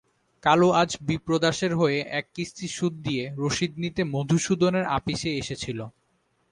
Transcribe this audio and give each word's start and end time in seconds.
কালু 0.43 0.69
আজ 0.71 0.89
বিপ্রদাসের 1.01 1.73
হয়ে 1.75 1.99
এক 2.11 2.25
কিস্তি 2.35 2.67
সুদ 2.67 2.93
দিয়ে 3.03 3.23
রসিদ 3.37 3.71
নিতে 3.77 4.01
মধুসূদনের 4.13 4.85
আপিসে 4.97 5.29
এসেছিল। 5.37 5.79